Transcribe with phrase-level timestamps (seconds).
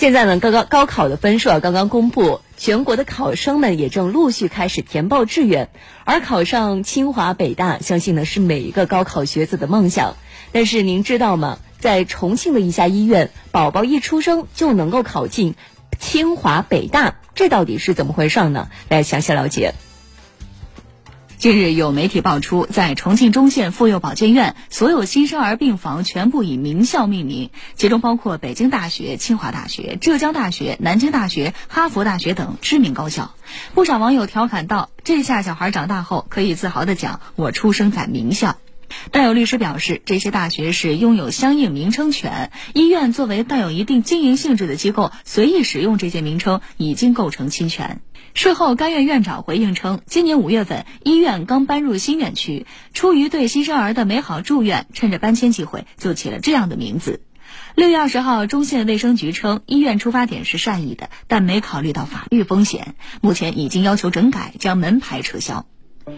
[0.00, 5.68] 现在呢，刚刚高考的分数啊刚刚公布，全国的考生们也正陆续开始填报志愿。
[6.06, 10.16] 而考上清华北大，相信呢是每一个高考学子的梦想。
[10.52, 11.58] 但是您知道吗？
[11.78, 15.54] 在重庆的一家医院，宝宝一出生就能够考进
[15.98, 18.70] 清华北大，这到底是怎么回事呢？
[18.88, 19.74] 来详细了解。
[21.40, 33.34] 近日有媒体爆出，在重庆忠县妇幼保健院，所有新生儿病房全部以名校命名，其中包括北京大学、清华大学、浙江大学、南京大学、哈佛大学等知名高校。
[33.72, 38.58] 不少网友调侃道：“这下小孩长大后可以自豪地讲，我出生在名校。”
[39.10, 48.00] 但有律师表示，这些大学是拥有相应名称权，医院作为带有一定经营性质的机构，随意使用这些名称已经构成侵权。
[48.32, 57.22] 事后，该院院长回应称，今年五月份医院刚搬入新院区，出于对新生儿的美好祝愿，趁着搬迁机会就起了这样的名字。
[57.74, 65.66] 六月二十号，中县卫生局称，医院出发点是善意的，但没考虑到法律风险，目前已经要求整改，将门牌撤销。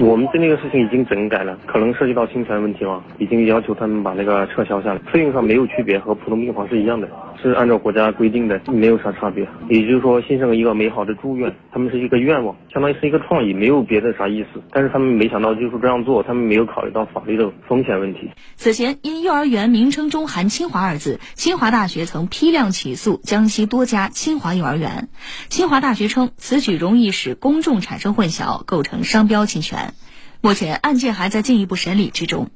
[0.00, 4.98] 我们对那个事情已经整改了，可能涉及到侵权问题了，已经要求他们把那个撤销下来。
[5.12, 7.08] 费用上没有区别，和普通病房是一样的，
[7.42, 9.46] 是按照国家规定的，没有啥差别。
[9.68, 14.62] 也就是说，新生一个美好的祝愿，他们是一个愿望，相当于是一个创意，没有别的啥意思。
[14.70, 18.30] 但是他们没想到就是这样做，他们没有考虑到法律的风险问题。
[18.56, 25.08] 此前，因幼儿园名称中含“清华”二字，清华大学曾批量起诉江西多家清华幼儿园。
[25.48, 29.94] 清华大学称，此举容易使公众产生混淆，构成商标侵权。
[30.40, 32.50] 目前案件还在进一步审理之中。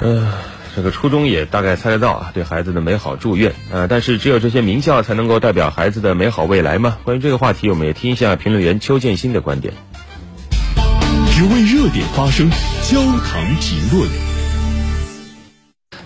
[0.00, 0.32] 呃，
[0.74, 6.98] 这个初衷也大概猜得到啊，对孩子的美好祝愿啊，但是只有这些名校才能够代表孩子的美好未来吗？
[7.04, 9.72] 关于这个话题，我们也听一下评论员邱建新的观点。
[11.30, 12.50] 只为热点发声，
[12.88, 14.08] 焦糖评论。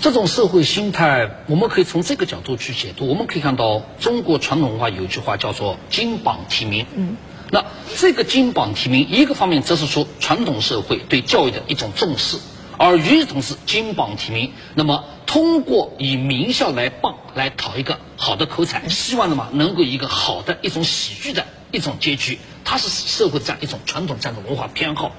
[0.00, 3.06] 这种社会心态，我们可以从这个角度去解读。
[3.06, 6.86] 我们可以看到，中国传统文化有一句话叫做“金榜题名”。
[6.96, 7.16] 嗯。
[7.50, 7.64] 那
[7.96, 12.38] 这个金榜题名，一个方面折射出传统社会对教育的一种重视，
[12.84, 25.12] 而与此同时，金榜题名，那么通过以名校来傍来讨一个好的口彩，希望的嘛能够一个好的一种喜剧的一种结局，它是社会这样一种传统这样的文化偏好。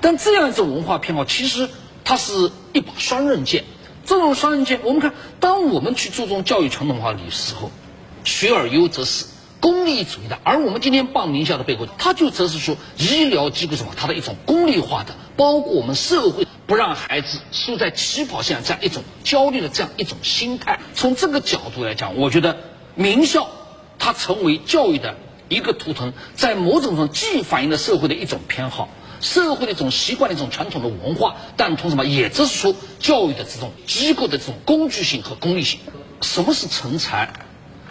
[0.00, 1.68] 但这样一种文化偏好，其实
[2.04, 3.64] 它是一把双刃剑。
[4.06, 7.72] 这种双刃剑，我们看，当我们去注重教育传统文化的时候，
[8.22, 9.24] 学而优则仕。
[9.58, 20.80] 功利主义的，而我们今天傍名校的背后，它就折射出医疗机构什么，它的一种功利化的，包括我们社会不让孩子输在起跑线上这样一种焦虑的这样一种心态。
[20.94, 22.56] 从这个角度来讲，我觉得
[22.94, 23.48] 名校
[23.98, 25.16] 它成为教育的
[25.48, 28.88] 一个图腾，在某种上既反映了社会的一种偏好，
[29.20, 35.80] 社会的一种习惯的一种传统的文化，但同时嘛，也折射出教育的这种机构的这种工具性和功利性。
[36.20, 37.32] 什么是成才？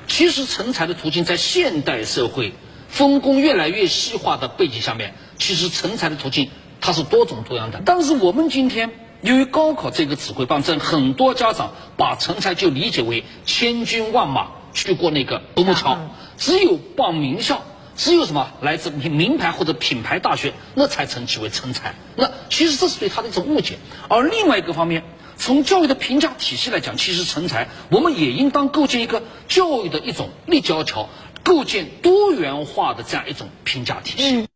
[0.07, 2.53] 其实成才的途径，在现代社会
[2.89, 6.49] 分工越来越细化的背景下面，其实成才的途径
[6.81, 7.81] 它是多种多样的。
[7.85, 15.97] 但是我们今天由于高考这个指挥棒，阵，很多家长把成才就理解为千军万马去过那个独木桥，
[16.37, 17.61] 只有报名校，
[17.95, 21.95] 只有什么来自名名牌或者品牌大学，那才称其为成才。
[22.17, 23.77] 那其实这是对他的一种误解。
[24.09, 25.03] 而另外一个方面。
[25.37, 31.09] 从教育的评价体系来讲，其实成才，我们也应当构建一个教育的一种立交桥，
[31.41, 34.47] 构建多元化的这样一种评价体系。